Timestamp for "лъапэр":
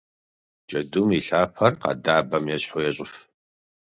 1.25-1.73